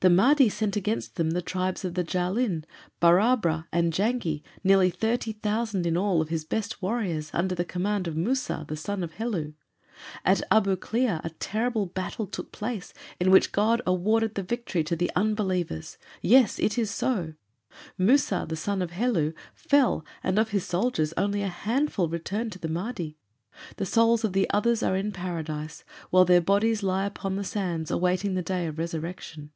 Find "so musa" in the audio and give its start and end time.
16.92-18.44